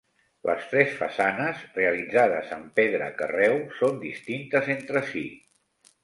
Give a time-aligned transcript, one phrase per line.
[0.49, 5.23] Les tres façanes, realitzades en pedra carreu, són distintes entre si.